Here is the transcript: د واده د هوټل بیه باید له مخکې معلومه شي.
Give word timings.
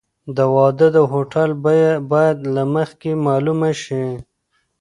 د 0.35 0.39
واده 0.55 0.87
د 0.95 0.97
هوټل 1.11 1.49
بیه 1.63 1.91
باید 2.11 2.37
له 2.55 2.63
مخکې 2.75 3.11
معلومه 3.25 3.71
شي. 3.83 4.05